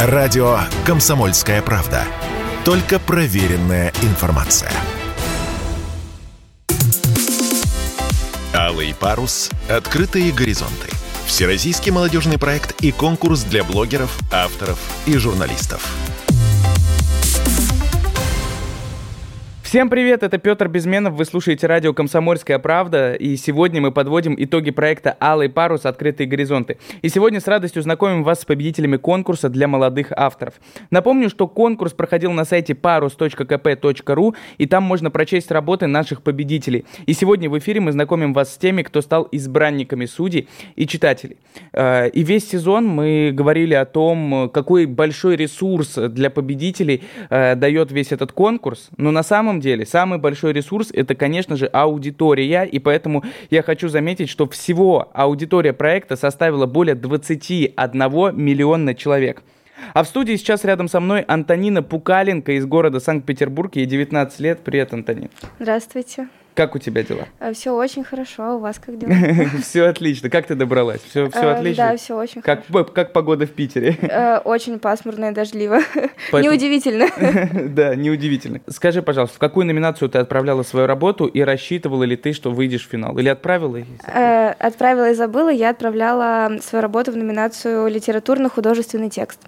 Радио 0.00 0.60
«Комсомольская 0.86 1.60
правда». 1.60 2.04
Только 2.64 3.00
проверенная 3.00 3.92
информация. 4.02 4.70
Алый 8.54 8.94
парус. 8.94 9.50
Открытые 9.68 10.30
горизонты. 10.30 10.88
Всероссийский 11.26 11.90
молодежный 11.90 12.38
проект 12.38 12.80
и 12.80 12.92
конкурс 12.92 13.42
для 13.42 13.64
блогеров, 13.64 14.16
авторов 14.30 14.78
и 15.06 15.16
журналистов. 15.16 15.84
Всем 19.68 19.90
привет, 19.90 20.22
это 20.22 20.38
Петр 20.38 20.66
Безменов, 20.66 21.12
вы 21.12 21.26
слушаете 21.26 21.66
радио 21.66 21.92
«Комсомольская 21.92 22.58
правда», 22.58 23.12
и 23.12 23.36
сегодня 23.36 23.82
мы 23.82 23.92
подводим 23.92 24.34
итоги 24.38 24.70
проекта 24.70 25.14
«Алый 25.20 25.50
парус. 25.50 25.84
Открытые 25.84 26.26
горизонты». 26.26 26.78
И 27.02 27.10
сегодня 27.10 27.38
с 27.38 27.46
радостью 27.46 27.82
знакомим 27.82 28.24
вас 28.24 28.40
с 28.40 28.44
победителями 28.46 28.96
конкурса 28.96 29.50
для 29.50 29.68
молодых 29.68 30.10
авторов. 30.16 30.54
Напомню, 30.90 31.28
что 31.28 31.46
конкурс 31.46 31.92
проходил 31.92 32.32
на 32.32 32.46
сайте 32.46 32.72
parus.kp.ru, 32.72 34.34
и 34.56 34.64
там 34.64 34.84
можно 34.84 35.10
прочесть 35.10 35.50
работы 35.50 35.86
наших 35.86 36.22
победителей. 36.22 36.86
И 37.04 37.12
сегодня 37.12 37.50
в 37.50 37.58
эфире 37.58 37.80
мы 37.80 37.92
знакомим 37.92 38.32
вас 38.32 38.54
с 38.54 38.56
теми, 38.56 38.80
кто 38.80 39.02
стал 39.02 39.28
избранниками 39.32 40.06
судей 40.06 40.48
и 40.76 40.86
читателей. 40.86 41.36
Э, 41.74 42.08
и 42.08 42.22
весь 42.22 42.48
сезон 42.48 42.86
мы 42.86 43.32
говорили 43.34 43.74
о 43.74 43.84
том, 43.84 44.48
какой 44.48 44.86
большой 44.86 45.36
ресурс 45.36 45.96
для 45.96 46.30
победителей 46.30 47.02
э, 47.28 47.54
дает 47.54 47.92
весь 47.92 48.12
этот 48.12 48.32
конкурс, 48.32 48.88
но 48.96 49.10
на 49.10 49.22
самом 49.22 49.57
деле 49.60 49.86
самый 49.86 50.18
большой 50.18 50.52
ресурс 50.52 50.90
это, 50.92 51.14
конечно 51.14 51.56
же, 51.56 51.66
аудитория, 51.66 52.64
и 52.64 52.78
поэтому 52.78 53.24
я 53.50 53.62
хочу 53.62 53.88
заметить, 53.88 54.28
что 54.28 54.48
всего 54.48 55.10
аудитория 55.12 55.72
проекта 55.72 56.16
составила 56.16 56.66
более 56.66 56.94
21 56.94 57.74
миллиона 58.34 58.94
человек. 58.94 59.42
А 59.94 60.02
в 60.02 60.08
студии 60.08 60.36
сейчас 60.36 60.64
рядом 60.64 60.88
со 60.88 61.00
мной 61.00 61.22
Антонина 61.22 61.82
Пукаленко 61.82 62.52
из 62.52 62.66
города 62.66 63.00
Санкт-Петербург. 63.00 63.76
Ей 63.76 63.86
19 63.86 64.40
лет. 64.40 64.60
Привет, 64.64 64.92
Антонин. 64.92 65.30
Здравствуйте. 65.58 66.28
Как 66.58 66.74
у 66.74 66.78
тебя 66.80 67.04
дела? 67.04 67.28
Э, 67.38 67.52
все 67.52 67.72
очень 67.72 68.02
хорошо, 68.02 68.42
а 68.42 68.54
у 68.56 68.58
вас 68.58 68.80
как 68.84 68.98
дела? 68.98 69.12
Все 69.62 69.84
отлично. 69.84 70.28
Как 70.28 70.48
ты 70.48 70.56
добралась? 70.56 71.00
Все, 71.08 71.30
все 71.30 71.50
отлично? 71.50 71.90
Да, 71.90 71.96
все 71.96 72.16
очень 72.16 72.42
хорошо. 72.42 72.84
Как 72.92 73.12
погода 73.12 73.46
в 73.46 73.50
Питере? 73.50 73.96
Э, 74.02 74.38
очень 74.38 74.80
пасмурно 74.80 75.26
и 75.26 75.32
дождливо. 75.32 75.78
Неудивительно. 76.32 77.06
Да, 77.68 77.94
неудивительно. 77.94 78.60
Скажи, 78.68 79.02
пожалуйста, 79.02 79.36
в 79.36 79.38
какую 79.38 79.66
номинацию 79.66 80.08
ты 80.08 80.18
отправляла 80.18 80.64
свою 80.64 80.88
работу 80.88 81.26
и 81.26 81.40
рассчитывала 81.42 82.02
ли 82.02 82.16
ты, 82.16 82.32
что 82.32 82.50
выйдешь 82.50 82.88
в 82.88 82.90
финал? 82.90 83.16
Или 83.18 83.28
отправила? 83.28 83.78
Э, 84.08 84.48
отправила 84.58 85.10
и 85.10 85.14
забыла. 85.14 85.50
Я 85.50 85.70
отправляла 85.70 86.58
свою 86.60 86.82
работу 86.82 87.12
в 87.12 87.16
номинацию 87.16 87.86
литературно-художественный 87.86 89.10
текст. 89.10 89.38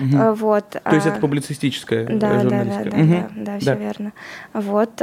Вот. 0.00 0.64
То 0.70 0.94
есть 0.94 1.06
это 1.06 1.20
публицистическая? 1.20 2.06
Да, 2.06 2.42
да, 2.42 2.64
да, 2.64 3.28
да, 3.36 3.58
все 3.58 3.74
верно. 3.74 4.12
Вот. 4.54 4.94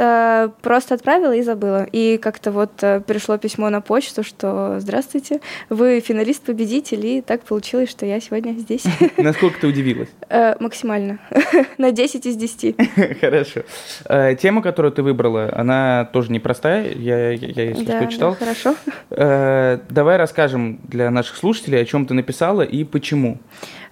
Просто 0.62 0.94
отправила 0.94 1.32
и 1.32 1.42
забыла 1.42 1.51
забыла. 1.52 1.86
И 1.92 2.18
как-то 2.18 2.50
вот 2.50 2.70
э, 2.82 3.00
пришло 3.00 3.36
письмо 3.36 3.70
на 3.70 3.80
почту, 3.80 4.22
что 4.22 4.80
«Здравствуйте, 4.80 5.40
вы 5.68 6.00
финалист-победитель», 6.00 7.04
и 7.06 7.20
так 7.20 7.42
получилось, 7.42 7.90
что 7.90 8.06
я 8.06 8.20
сегодня 8.20 8.52
здесь. 8.52 8.84
Насколько 9.18 9.60
ты 9.60 9.66
удивилась? 9.66 10.08
Э, 10.28 10.54
максимально. 10.60 11.18
На 11.78 11.92
10 11.92 12.26
из 12.26 12.36
10. 12.36 12.76
Хорошо. 13.20 13.62
Э, 14.06 14.34
тема, 14.34 14.62
которую 14.62 14.92
ты 14.92 15.02
выбрала, 15.02 15.52
она 15.54 16.08
тоже 16.12 16.32
непростая, 16.32 16.92
я, 16.94 17.30
я 17.32 17.64
если 17.64 17.84
что, 17.84 18.06
читал. 18.06 18.36
хорошо. 18.36 18.74
Давай 19.10 20.16
расскажем 20.16 20.80
для 20.84 21.10
наших 21.10 21.36
слушателей, 21.36 21.82
о 21.82 21.84
чем 21.84 22.06
ты 22.06 22.14
написала 22.14 22.62
и 22.62 22.84
почему. 22.84 23.38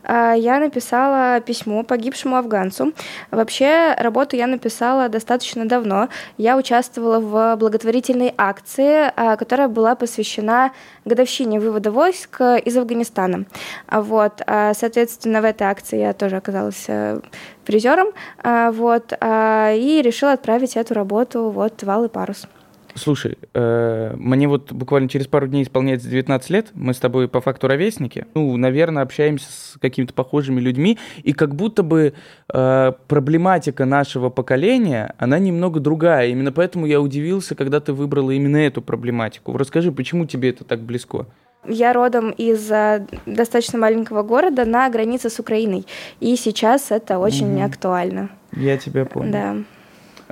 А, 0.02 0.32
я 0.32 0.58
написала 0.58 1.40
письмо 1.40 1.82
погибшему 1.82 2.36
афганцу. 2.36 2.92
Вообще, 3.30 3.94
работу 3.98 4.36
я 4.36 4.46
написала 4.46 5.08
достаточно 5.08 5.66
давно. 5.68 6.08
Я 6.36 6.56
участвовала 6.56 7.20
в 7.20 7.49
благотворительной 7.56 8.34
акции, 8.36 9.10
а, 9.16 9.36
которая 9.36 9.68
была 9.68 9.94
посвящена 9.94 10.72
годовщине 11.04 11.60
вывода 11.60 11.90
войск 11.90 12.40
из 12.40 12.76
Афганистана. 12.76 13.46
А 13.86 14.02
вот, 14.02 14.42
соответственно, 14.46 15.40
в 15.40 15.44
этой 15.44 15.66
акции 15.66 15.98
я 15.98 16.12
тоже 16.12 16.36
оказалась 16.36 16.84
э, 16.88 17.20
призером, 17.64 18.08
вот, 18.42 19.12
и 19.12 20.00
решила 20.04 20.32
отправить 20.32 20.76
эту 20.76 20.94
работу 20.94 21.50
вот 21.50 21.82
в 21.82 21.90
Алый 21.90 22.08
парус. 22.08 22.46
Слушай, 22.94 23.38
э, 23.54 24.14
мне 24.16 24.48
вот 24.48 24.72
буквально 24.72 25.08
через 25.08 25.26
пару 25.26 25.46
дней 25.46 25.62
исполняется 25.62 26.08
19 26.08 26.50
лет, 26.50 26.70
мы 26.74 26.94
с 26.94 26.98
тобой 26.98 27.28
по 27.28 27.40
факту 27.40 27.68
ровесники, 27.68 28.26
ну, 28.34 28.56
наверное, 28.56 29.02
общаемся 29.02 29.46
с 29.50 29.78
какими-то 29.80 30.14
похожими 30.14 30.60
людьми, 30.60 30.98
и 31.22 31.32
как 31.32 31.54
будто 31.54 31.82
бы 31.82 32.14
э, 32.52 32.92
проблематика 33.08 33.84
нашего 33.84 34.30
поколения, 34.30 35.14
она 35.18 35.38
немного 35.38 35.80
другая, 35.80 36.28
именно 36.28 36.52
поэтому 36.52 36.86
я 36.86 37.00
удивился, 37.00 37.54
когда 37.54 37.80
ты 37.80 37.92
выбрала 37.92 38.30
именно 38.30 38.56
эту 38.56 38.82
проблематику. 38.82 39.56
Расскажи, 39.56 39.92
почему 39.92 40.26
тебе 40.26 40.50
это 40.50 40.64
так 40.64 40.80
близко? 40.80 41.26
Я 41.66 41.92
родом 41.92 42.30
из 42.30 42.70
э, 42.70 43.06
достаточно 43.26 43.78
маленького 43.78 44.22
города 44.22 44.64
на 44.64 44.88
границе 44.88 45.28
с 45.28 45.38
Украиной, 45.38 45.86
и 46.18 46.34
сейчас 46.36 46.90
это 46.90 47.18
очень 47.18 47.56
угу. 47.56 47.64
актуально. 47.64 48.30
Я 48.52 48.78
тебя 48.78 49.04
понял. 49.04 49.32
Да. 49.32 49.56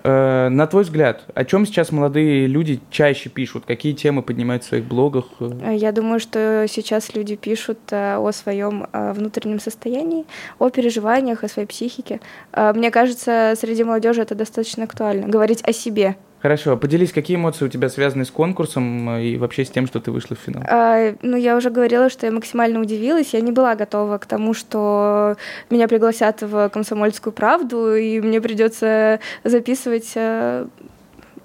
Э, 0.04 0.48
на 0.48 0.66
твой 0.66 0.82
взгляд, 0.84 1.24
о 1.34 1.44
чем 1.44 1.66
сейчас 1.66 1.92
молодые 1.92 2.46
люди 2.46 2.80
чаще 2.90 3.28
пишут? 3.28 3.64
Какие 3.66 3.92
темы 3.92 4.22
поднимают 4.22 4.64
в 4.64 4.66
своих 4.66 4.84
блогах? 4.84 5.26
Э, 5.40 5.74
я 5.74 5.92
думаю, 5.92 6.20
что 6.20 6.66
сейчас 6.68 7.14
люди 7.14 7.36
пишут 7.36 7.78
э, 7.90 8.16
о 8.16 8.32
своем 8.32 8.86
внутреннем 8.92 9.60
состоянии, 9.60 10.24
о 10.58 10.70
переживаниях, 10.70 11.44
о 11.44 11.48
своей 11.48 11.66
психике. 11.66 12.20
Мне 12.54 12.90
кажется, 12.90 13.54
среди 13.58 13.84
молодежи 13.84 14.22
это 14.22 14.34
достаточно 14.34 14.84
актуально. 14.84 15.28
Говорить 15.28 15.62
о 15.62 15.72
себе, 15.72 16.16
Хорошо, 16.40 16.76
поделись, 16.76 17.12
какие 17.12 17.36
эмоции 17.36 17.64
у 17.64 17.68
тебя 17.68 17.88
связаны 17.88 18.24
с 18.24 18.30
конкурсом 18.30 19.10
э, 19.10 19.24
и 19.24 19.36
вообще 19.36 19.64
с 19.64 19.70
тем, 19.70 19.88
что 19.88 20.00
ты 20.00 20.12
вышла 20.12 20.36
в 20.36 20.38
финал? 20.38 20.62
А, 20.68 21.14
ну, 21.22 21.36
я 21.36 21.56
уже 21.56 21.70
говорила, 21.70 22.08
что 22.08 22.26
я 22.26 22.32
максимально 22.32 22.80
удивилась. 22.80 23.34
Я 23.34 23.40
не 23.40 23.50
была 23.50 23.74
готова 23.74 24.18
к 24.18 24.26
тому, 24.26 24.54
что 24.54 25.36
меня 25.68 25.88
пригласят 25.88 26.42
в 26.42 26.68
«Комсомольскую 26.68 27.32
правду», 27.32 27.94
и 27.96 28.20
мне 28.20 28.40
придется 28.40 29.18
записывать 29.42 30.12
э, 30.14 30.66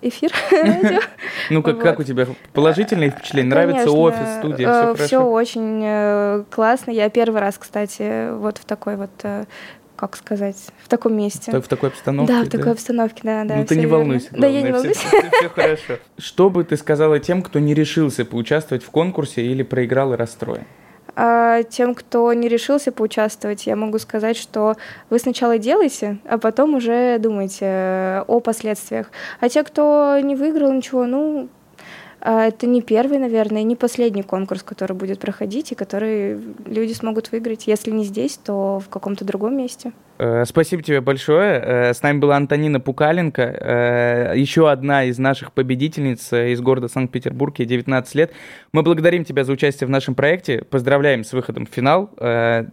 эфир 0.03 0.31
Ну, 1.49 1.63
как, 1.63 1.79
как 1.79 1.99
у 1.99 2.03
тебя? 2.03 2.27
Положительные 2.53 3.09
впечатления? 3.09 3.49
Нравится 3.49 3.89
офис, 3.89 4.37
студия, 4.37 4.71
все 4.71 4.81
хорошо? 4.93 5.05
Все 5.05 5.19
очень 5.19 6.45
классно. 6.51 6.91
Я 6.91 7.09
первый 7.09 7.41
раз, 7.41 7.57
кстати, 7.57 8.31
вот 8.31 8.59
в 8.59 8.65
такой 8.65 8.97
вот 8.97 9.47
как 9.95 10.15
сказать, 10.15 10.57
в 10.83 10.87
таком 10.89 11.15
месте. 11.15 11.51
В, 11.51 11.61
в 11.61 11.67
такой 11.67 11.89
обстановке? 11.89 12.33
Да, 12.33 12.43
в 12.43 12.49
такой 12.49 12.71
обстановке, 12.71 13.21
да, 13.23 13.43
да. 13.43 13.55
Ну 13.57 13.65
ты 13.65 13.75
не 13.75 13.81
верно. 13.81 13.97
волнуйся. 13.97 14.29
Главное, 14.31 14.49
да, 14.49 14.55
я 14.55 14.61
не 14.61 14.71
волнуюсь. 14.71 14.97
Все, 14.97 15.07
все, 15.07 15.29
все 15.31 15.49
хорошо. 15.49 15.93
Что 16.17 16.49
бы 16.49 16.63
ты 16.63 16.77
сказала 16.77 17.19
тем, 17.19 17.41
кто 17.41 17.59
не 17.59 17.73
решился 17.73 18.25
поучаствовать 18.25 18.83
в 18.83 18.89
конкурсе 18.89 19.43
или 19.45 19.63
проиграл 19.63 20.13
и 20.13 20.17
расстроен? 20.17 20.65
А, 21.15 21.61
тем, 21.63 21.93
кто 21.93 22.33
не 22.33 22.47
решился 22.47 22.91
поучаствовать, 22.91 23.67
я 23.67 23.75
могу 23.75 23.99
сказать, 23.99 24.35
что 24.35 24.75
вы 25.09 25.19
сначала 25.19 25.59
делайте, 25.59 26.17
а 26.25 26.39
потом 26.39 26.73
уже 26.75 27.19
думайте 27.19 27.65
э, 27.65 28.23
о 28.27 28.39
последствиях. 28.39 29.11
А 29.39 29.47
те, 29.47 29.63
кто 29.63 30.17
не 30.23 30.35
выиграл 30.35 30.71
ничего, 30.71 31.05
ну, 31.05 31.49
это 32.23 32.67
не 32.67 32.81
первый, 32.81 33.19
наверное, 33.19 33.63
не 33.63 33.75
последний 33.75 34.23
конкурс, 34.23 34.63
который 34.63 34.95
будет 34.95 35.19
проходить 35.19 35.72
и 35.72 35.75
который 35.75 36.39
люди 36.66 36.94
смогут 36.94 37.31
выиграть. 37.31 37.67
Если 37.67 37.91
не 37.91 38.06
здесь, 38.06 38.38
то 38.38 38.79
в 38.79 38.88
каком-то 38.88 39.25
другом 39.25 39.57
месте. 39.57 39.91
Э, 40.23 40.45
спасибо 40.45 40.81
тебе 40.81 41.01
большое. 41.01 41.61
Э, 41.61 41.94
с 41.94 42.01
нами 42.01 42.19
была 42.19 42.38
Антонина 42.38 42.79
Пукаленко, 42.79 43.41
э, 43.41 44.34
еще 44.38 44.72
одна 44.72 45.03
из 45.03 45.19
наших 45.19 45.51
победительниц 45.51 46.31
из 46.31 46.61
города 46.61 46.88
Санкт-Петербург, 46.88 47.59
ей 47.59 47.66
19 47.66 48.16
лет. 48.16 48.31
Мы 48.72 48.84
благодарим 48.84 49.25
тебя 49.25 49.44
за 49.44 49.51
участие 49.51 49.85
в 49.85 49.89
нашем 49.89 50.16
проекте, 50.16 50.63
поздравляем 50.63 51.25
с 51.25 51.34
выходом 51.34 51.66
в 51.66 51.69
финал. 51.69 52.09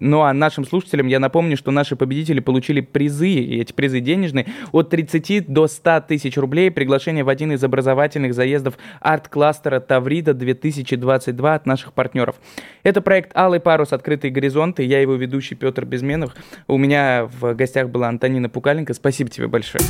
Ну 0.00 0.22
а 0.22 0.32
нашим 0.32 0.64
слушателям 0.64 1.08
я 1.08 1.18
напомню, 1.18 1.56
что 1.56 1.70
наши 1.70 1.96
победители 1.96 2.40
получили 2.40 2.80
призы, 2.80 3.28
и 3.28 3.60
эти 3.60 3.72
призы 3.72 4.00
денежные, 4.00 4.46
от 4.70 4.90
30 4.90 5.48
до 5.48 5.66
100 5.66 6.02
тысяч 6.08 6.36
рублей, 6.36 6.70
приглашение 6.70 7.24
в 7.24 7.28
один 7.28 7.52
из 7.52 7.64
образовательных 7.64 8.34
заездов 8.34 8.78
арт-кластера 9.00 9.80
Таврида 9.80 10.34
2022 10.34 11.54
от 11.54 11.66
наших 11.66 11.92
партнеров. 11.92 12.36
Это 12.82 13.00
проект 13.00 13.36
«Алый 13.36 13.60
парус. 13.60 13.92
Открытые 13.92 14.30
горизонты». 14.30 14.84
Я 14.84 15.00
его 15.00 15.14
ведущий 15.14 15.54
Петр 15.54 15.84
Безменов. 15.84 16.34
У 16.66 16.78
меня 16.78 17.28
в 17.40 17.54
гостях 17.54 17.88
была 17.88 18.08
Антонина 18.08 18.48
Пукаленко. 18.48 18.94
Спасибо 18.94 19.30
тебе 19.30 19.48
большое. 19.48 19.82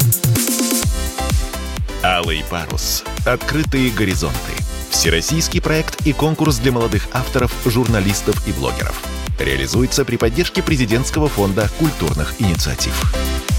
Алый 2.02 2.42
парус. 2.50 3.04
Открытые 3.26 3.90
горизонты. 3.90 4.52
Всероссийский 4.90 5.60
проект 5.60 6.06
и 6.06 6.12
конкурс 6.12 6.58
для 6.58 6.72
молодых 6.72 7.08
авторов, 7.12 7.54
журналистов 7.66 8.46
и 8.48 8.52
блогеров. 8.52 9.02
Реализуется 9.38 10.04
при 10.04 10.16
поддержке 10.16 10.62
президентского 10.62 11.28
фонда 11.28 11.68
культурных 11.78 12.34
инициатив. 12.40 13.49